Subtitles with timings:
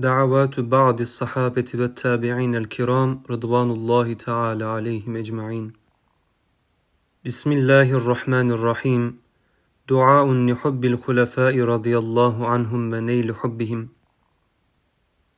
[0.00, 5.73] دعوات بعض الصحابة والتابعين الكرام رضوان الله تعالى عليهم أجمعين
[7.25, 9.17] بسم الله الرحمن الرحيم
[9.89, 13.89] دعاء لحب الخلفاء رضي الله عنهم ونيل حبهم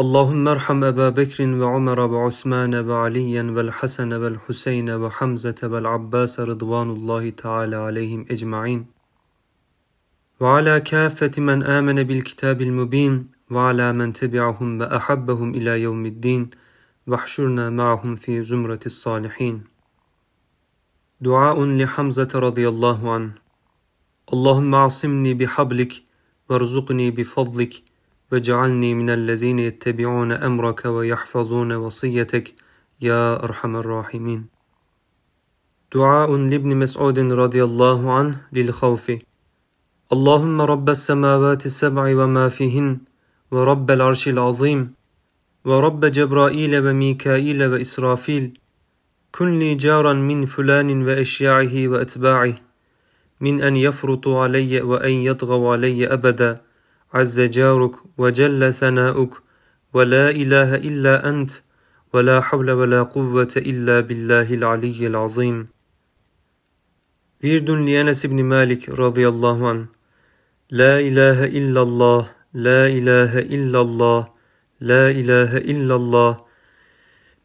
[0.00, 8.26] اللهم ارحم أبا بكر وعمر وعثمان وعليا والحسن والحسين وحمزة والعباس رضوان الله تعالى عليهم
[8.30, 8.86] أجمعين
[10.40, 16.50] وعلى كافة من آمن بالكتاب المبين وعلى من تبعهم وأحبهم إلى يوم الدين
[17.06, 19.64] واحشرنا معهم في زمرة الصالحين.
[21.20, 23.32] دعاء لحمزة رضي الله عنه.
[24.32, 25.92] اللهم عصمني بحبلك
[26.48, 27.82] وارزقني بفضلك
[28.32, 32.54] واجعلني من الذين يتبعون أمرك ويحفظون وصيتك
[33.00, 34.46] يا أرحم الراحمين.
[35.94, 39.12] دعاء لابن مسعود رضي الله عنه للخوف.
[40.12, 42.98] اللهم رب السماوات السبع وما فيهن
[43.50, 44.94] ورب العرش العظيم
[45.64, 48.58] ورب جبرائيل وميكائيل وإسرافيل
[49.32, 52.54] كن لي جارا من فلان وأشياعه وأتباعه
[53.40, 56.60] من أن يفرطوا علي وأن يطغوا علي أبدا
[57.14, 59.42] عز جارك وجل ثناؤك
[59.92, 61.50] ولا إله إلا أنت
[62.12, 65.68] ولا حول ولا قوة إلا بالله العلي العظيم
[67.44, 69.86] ورد لأنس بن مالك رضي الله عنه
[70.70, 74.20] لا إله إلا الله لا إله إلا الله
[74.80, 76.32] لا إله إلا الله.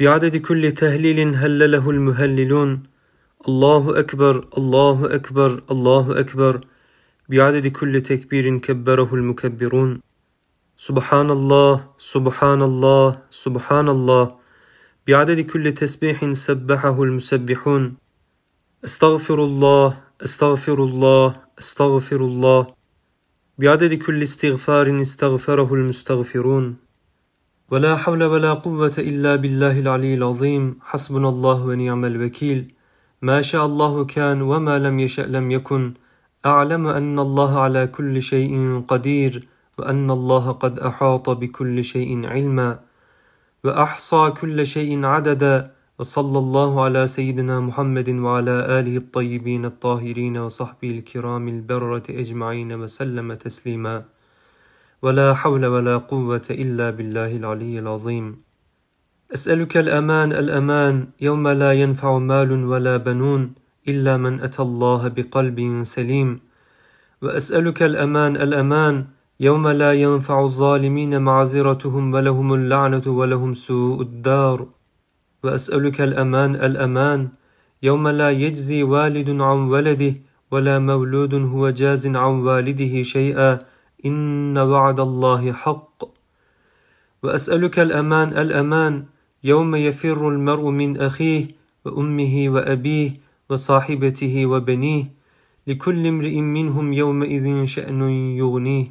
[0.00, 2.82] بعدد كل تهليل هلله المهللون.
[3.48, 6.60] الله أكبر الله أكبر الله أكبر.
[7.28, 10.00] بعدد كل تكبير كبره المكبرون.
[10.76, 14.24] سبحان الله سبحان الله سبحان الله.
[15.08, 17.96] بعدد كل تسبيح سبحه المسبحون.
[18.84, 19.86] أستغفر الله
[20.20, 22.77] أستغفر الله أستغفر الله.
[23.58, 26.76] بعدد كل استغفار استغفره المستغفرون.
[27.70, 30.78] ولا حول ولا قوة إلا بالله العلي العظيم.
[30.82, 32.74] حسبنا الله ونعم الوكيل.
[33.22, 35.94] ما شاء الله كان وما لم يشأ لم يكن.
[36.46, 39.48] أعلم أن الله على كل شيء قدير
[39.78, 42.78] وأن الله قد أحاط بكل شيء علما.
[43.64, 45.74] وأحصى كل شيء عددا.
[45.98, 54.04] وصلى الله على سيدنا محمد وعلى آله الطيبين الطاهرين وصحبه الكرام البرة أجمعين وسلم تسليما.
[55.02, 58.36] ولا حول ولا قوة إلا بالله العلي العظيم.
[59.34, 63.54] أسألك الأمان الأمان يوم لا ينفع مال ولا بنون
[63.88, 66.40] إلا من أتى الله بقلب سليم.
[67.22, 69.06] وأسألك الأمان الأمان
[69.40, 74.77] يوم لا ينفع الظالمين معذرتهم ولهم اللعنة ولهم سوء الدار.
[75.44, 77.28] وأسألك الأمان الأمان.
[77.82, 80.14] يوم لا يجزي والد عن ولده
[80.50, 83.58] ولا مولود هو جاز عن والده شيئا.
[84.06, 86.04] إن وعد الله حق.
[87.22, 89.04] وأسألك الأمان الأمان.
[89.44, 91.48] يوم يفر المرء من أخيه
[91.84, 93.10] وأمه وأبيه
[93.50, 95.04] وصاحبته وبنيه
[95.66, 98.86] لكل امرئ منهم يومئذ شأن يغنيه.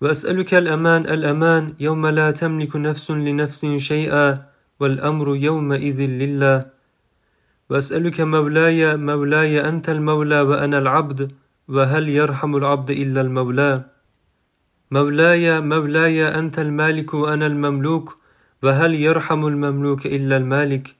[0.00, 1.74] وأسألك الأمان الأمان.
[1.80, 4.51] يوم لا تملك نفس لنفس شيئا.
[4.82, 6.66] والأمر يومئذ لله.
[7.70, 11.32] وأسألك مولاي مولاي أنت المولى وأنا العبد
[11.68, 13.84] وهل يرحم العبد إلا المولى؟
[14.90, 18.16] مولاي مولاي أنت المالك وأنا المملوك
[18.62, 20.94] وهل يرحم المملوك إلا المالك؟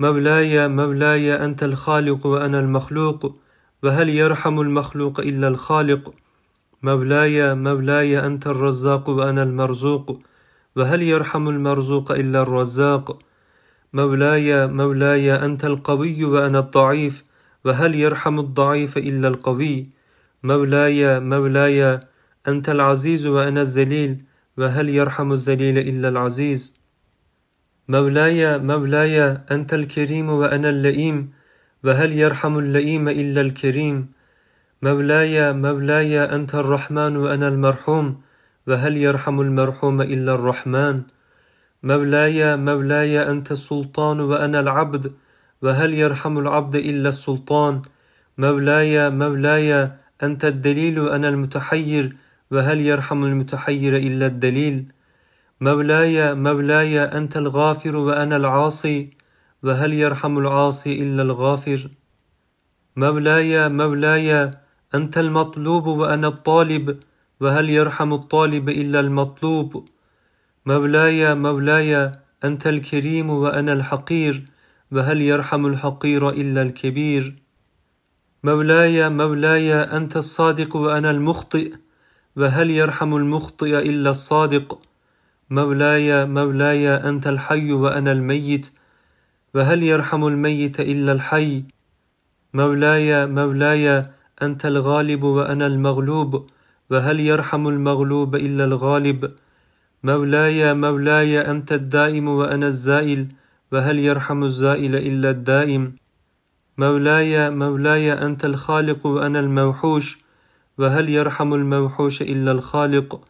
[0.00, 3.36] مولاي مولاي أنت الخالق وأنا المخلوق
[3.82, 6.14] وهل يرحم المخلوق إلا الخالق؟
[6.82, 10.20] مولاي مولاي أنت الرزاق وأنا المرزوق
[10.76, 13.18] وهل يرحم المرزوق إلا الرزاق؟
[13.92, 17.24] مولاي مولاي أنت القوي وأنا الضعيف
[17.64, 19.86] وهل يرحم الضعيف إلا القوي؟
[20.42, 22.00] مولاي مولاي
[22.48, 24.24] أنت العزيز وأنا الذليل
[24.58, 26.76] وهل يرحم الذليل إلا العزيز؟
[27.88, 31.30] مولاي مولاي أنت الكريم وأنا اللئيم
[31.84, 34.06] وهل يرحم اللئيم إلا الكريم؟
[34.82, 38.20] مولاي مولاي أنت الرحمن وأنا المرحوم
[38.66, 41.02] وهل يرحم المرحوم إلا الرحمن؟
[41.82, 45.12] مولاي مولاي أنت السلطان وأنا العبد
[45.62, 47.82] وهل يرحم العبد إلا السلطان؟
[48.38, 49.92] مولاي مولاي
[50.22, 52.16] أنت الدليل وأنا المتحير
[52.50, 54.92] وهل يرحم المتحير إلا الدليل؟
[55.60, 59.10] مولاي مولاي أنت الغافر وأنا العاصي
[59.62, 61.88] وهل يرحم العاصي إلا الغافر؟
[62.96, 64.50] مولاي مولاي
[64.94, 66.98] أنت المطلوب وأنا الطالب
[67.40, 69.88] وهل يرحم الطالب إلا المطلوب؟
[70.66, 72.12] مولاي مولاي
[72.44, 74.42] أنت الكريم وأنا الحقير
[74.92, 77.34] وهل يرحم الحقير إلا الكبير؟
[78.44, 81.72] مولاي مولاي أنت الصادق وأنا المخطئ
[82.36, 84.78] وهل يرحم المخطئ إلا الصادق؟
[85.50, 88.72] مولاي مولاي أنت الحي وأنا الميت
[89.54, 91.64] وهل يرحم الميت إلا الحي؟
[92.54, 94.06] مولاي مولاي
[94.42, 96.46] أنت الغالب وأنا المغلوب
[96.90, 99.32] وهل يرحم المغلوب إلا الغالب؟
[100.04, 103.26] مولاي مولاي أنت الدائم وأنا الزائل
[103.72, 105.94] وهل يرحم الزائل إلا الدائم؟
[106.78, 110.18] مولاي مولاي أنت الخالق وأنا الموحوش
[110.78, 113.24] وهل يرحم الموحوش إلا الخالق؟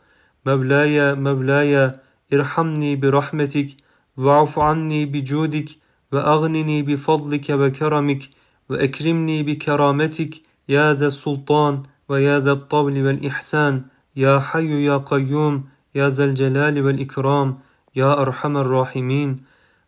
[0.46, 1.92] مولاي مولاي
[2.32, 3.68] ارحمني برحمتك
[4.16, 5.68] واعف عني بجودك
[6.12, 8.22] وأغنني بفضلك وكرمك
[8.70, 10.34] وأكرمني بكرامتك
[10.68, 11.82] يا ذا السلطان.
[12.08, 13.82] ويا ذا الطول والإحسان
[14.16, 15.64] يا حي يا قيوم
[15.94, 17.58] يا ذا الجلال والإكرام
[17.96, 19.40] يا أرحم الراحمين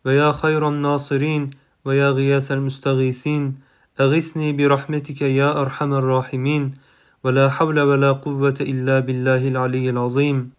[0.04, 1.50] ويا خير الناصرين
[1.84, 3.54] ويا غياث المستغيثين.
[4.00, 6.70] أغثني برحمتك يا أرحم الراحمين
[7.24, 10.50] ولا حول ولا قوة إلا بالله العلي العظيم.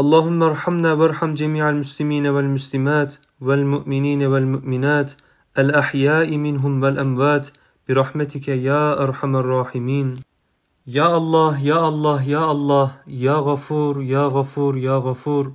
[0.00, 5.12] اللهم ارحمنا وارحم جميع المسلمين والمسلمات والمؤمنين والمؤمنات
[5.58, 7.48] الأحياء منهم والأموات
[7.88, 10.29] برحمتك يا أرحم الراحمين.
[10.86, 15.52] يا الله يا الله يا الله يا غفور يا غفور يا غفور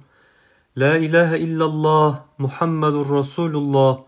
[0.75, 4.03] لا إله إلا الله محمد رسول الله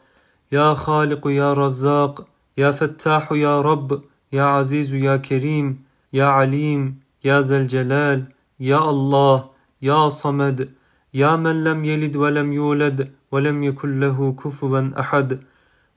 [0.52, 2.28] يا خالق يا رزاق
[2.58, 4.02] يا فتاح يا رب
[4.34, 5.84] يا عزيز يا كريم
[6.14, 8.24] يا عليم يا ذا الجلال
[8.60, 9.46] يا الله
[9.82, 10.70] يا صمد
[11.14, 15.40] يا من لم يلد ولم يولد ولم يكن له كفوا أحد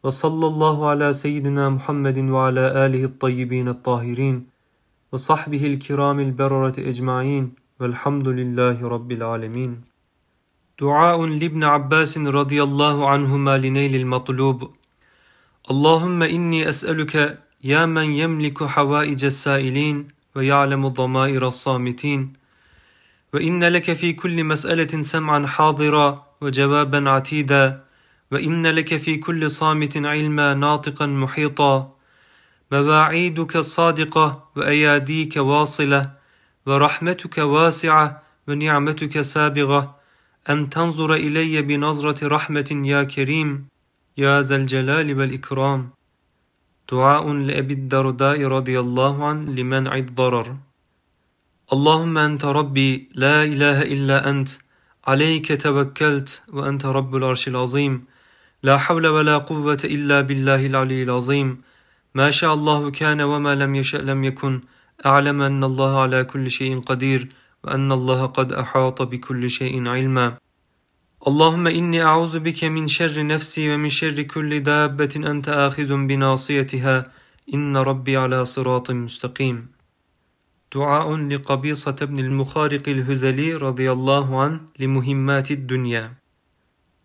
[0.05, 4.60] وصلى الله على سيدنا محمد وعلى آله الطيبين الطاهرين
[5.12, 9.81] وصحبه الكرام البررة أجمعين والحمد لله رب العالمين.
[10.81, 14.71] دعاء لابن عباس رضي الله عنهما لنيل المطلوب.
[15.71, 22.33] اللهم إني أسألك يا من يملك حوائج السائلين ويعلم ضمائر الصامتين.
[23.35, 27.85] وإن لك في كل مسألة سمعا حاضرا وجوابا عتيدا.
[28.33, 32.00] وإن لك في كل صامت علما ناطقا محيطا.
[32.72, 36.11] مواعيدك صادقة وأياديك واصلة
[36.67, 39.96] ورحمتك واسعة ونعمتك سابغة.
[40.50, 43.67] أن تنظر إلي بنظرة رحمة يا كريم
[44.17, 45.90] يا ذا الجلال والإكرام.
[46.93, 50.56] دعاء لأبي الدرداء رضي الله عنه لمنع الضرر.
[51.73, 54.49] اللهم أنت ربي لا إله إلا أنت.
[55.06, 58.05] عليك توكلت وأنت رب العرش العظيم.
[58.62, 61.69] لا حول ولا قوة إلا بالله العلي العظيم.
[62.15, 64.61] ما شاء الله كان وما لم يشأ لم يكن.
[65.07, 67.29] أعلم أن الله على كل شيء قدير
[67.65, 70.37] وأن الله قد أحاط بكل شيء علما.
[71.27, 77.12] اللهم إني أعوذ بك من شر نفسي ومن شر كل دابة أنت آخذ بناصيتها.
[77.55, 79.69] إن ربي على صراط مستقيم.
[80.75, 86.15] دعاء لقبيصة بن المخارق الهزلي رضي الله عنه لمهمات الدنيا.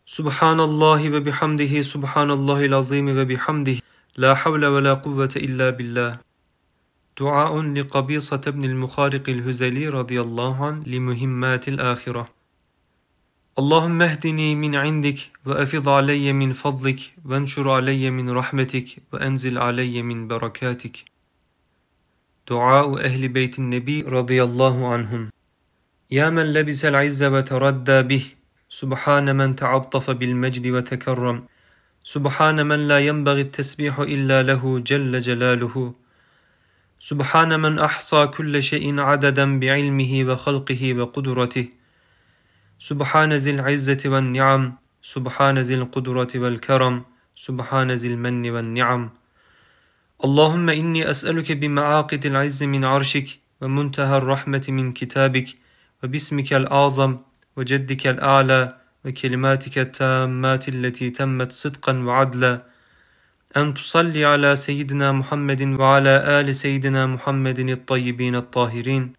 [0.05, 3.84] سبحان الله وبحمده سبحان الله العظيم وبحمده.
[4.17, 6.19] لا حول ولا قوة إلا بالله.
[7.19, 12.29] دعاء لقبيصة بن المخارق الهزلي رضي الله عنه لمهمات الآخرة.
[13.59, 20.27] اللهم اهدني من عندك وأفض علي من فضلك وانشر علي من رحمتك وأنزل علي من
[20.27, 20.97] بركاتك.
[22.49, 25.29] دعاء أهل بيت النبي رضي الله عنهم.
[26.11, 28.25] يا من لبس العز وتردى به
[28.69, 31.45] سبحان من تعطف بالمجد وتكرم.
[32.05, 35.93] سبحان من لا ينبغي التسبيح إلا له جل جلاله.
[36.99, 41.67] سبحان من أحصى كل شيء عددا بعلمه وخلقه وقدرته.
[42.79, 44.77] سبحان ذي العزة والنعم.
[45.01, 47.03] سبحان ذي القدرة والكرم.
[47.35, 49.09] سبحان ذي المن والنعم.
[50.25, 53.27] اللهم إني أسألك بمعاقد العز من عرشك
[53.61, 55.47] ومنتهى الرحمة من كتابك
[56.03, 57.17] وباسمك الأعظم
[57.57, 62.61] وجدك الأعلى وكلماتك التامات التي تمت صدقا وعدلا.
[63.57, 69.13] أن تصلي على سيدنا محمد وعلى آل سيدنا محمد الطيبين الطاهرين.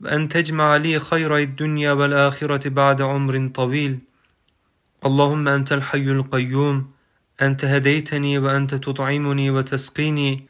[0.00, 3.98] وأن تجمع لي خير الدنيا والآخرة بعد عمر طويل.
[5.06, 6.90] اللهم أنت الحي القيوم.
[7.42, 10.46] أنت هديتني وأنت تطعمني وتسقيني.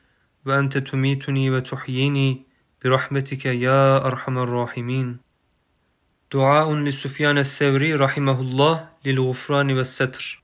[0.47, 2.43] وأنت تميتني وتحييني.
[2.85, 5.30] برحمتك يا أرحم الراحمين.
[6.35, 10.43] دعاء لسفيان الثوري رحمه الله للغفران والستر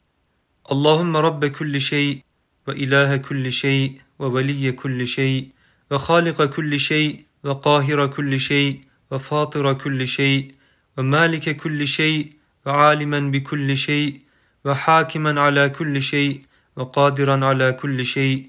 [0.72, 2.22] اللهم رب كل شيء
[2.66, 5.48] وإله كل شيء وولي كل شيء
[5.90, 10.54] وخالق كل شيء وقاهر كل شيء وفاطر كل شيء
[10.98, 12.30] ومالك كل شيء
[12.66, 14.18] وعالما بكل شيء
[14.64, 16.40] وحاكما على كل شيء
[16.76, 18.46] وقادرا على كل شيء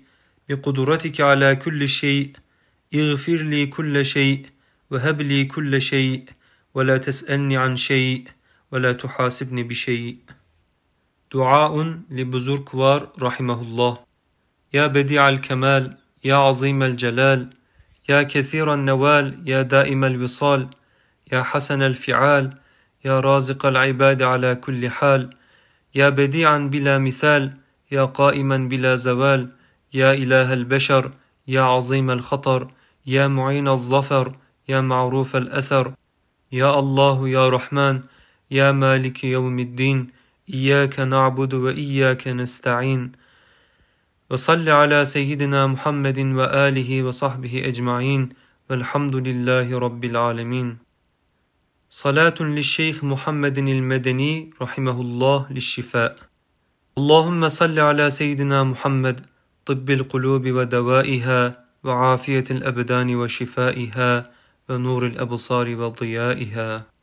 [0.49, 2.31] بقدرتك على كل شيء
[2.95, 4.45] اغفر لي كل شيء
[4.91, 6.23] وهب لي كل شيء
[6.77, 8.23] ولا تسألني عن شيء
[8.71, 10.17] ولا تحاسبني بشيء.
[11.33, 13.97] دعاء لبزركوار رحمه الله.
[14.73, 17.49] يا بديع الكمال يا عظيم الجلال
[18.09, 20.67] يا كثير النوال يا دائم الوصال
[21.33, 22.53] يا حسن الفعال
[23.05, 25.29] يا رازق العباد على كل حال
[25.95, 27.53] يا بديعا بلا مثال
[27.91, 29.49] يا قائما بلا زوال
[29.93, 31.11] يا إله البشر
[31.47, 32.67] يا عظيم الخطر
[33.05, 34.37] يا معين الظفر
[34.69, 35.93] يا معروف الأثر.
[36.51, 38.01] يا الله يا رحمن
[38.51, 40.07] يا مالك يوم الدين
[40.53, 43.11] إياك نعبد وإياك نستعين.
[44.29, 48.29] وصل على سيدنا محمد وآله وصحبه أجمعين
[48.69, 50.77] والحمد لله رب العالمين.
[51.89, 56.15] صلاة للشيخ محمد المدني رحمه الله للشفاء.
[56.97, 59.25] اللهم صل على سيدنا محمد
[59.65, 64.36] طب القلوب ودوائها وعافية الأبدان وشفائها
[64.69, 66.96] ونور الأبصار وضيائها.